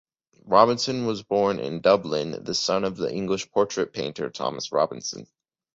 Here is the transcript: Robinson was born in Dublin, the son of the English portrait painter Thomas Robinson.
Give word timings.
Robinson 0.45 1.05
was 1.05 1.21
born 1.21 1.59
in 1.59 1.79
Dublin, 1.81 2.43
the 2.43 2.55
son 2.55 2.85
of 2.85 2.97
the 2.97 3.13
English 3.13 3.51
portrait 3.51 3.93
painter 3.93 4.31
Thomas 4.31 4.71
Robinson. 4.71 5.27